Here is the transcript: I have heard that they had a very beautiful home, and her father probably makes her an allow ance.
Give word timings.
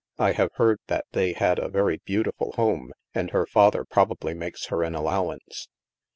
I 0.17 0.31
have 0.31 0.49
heard 0.55 0.79
that 0.87 1.05
they 1.11 1.33
had 1.33 1.59
a 1.59 1.69
very 1.69 1.99
beautiful 2.05 2.53
home, 2.53 2.91
and 3.13 3.29
her 3.29 3.45
father 3.45 3.85
probably 3.85 4.33
makes 4.33 4.65
her 4.69 4.81
an 4.81 4.95
allow 4.95 5.29
ance. 5.29 5.67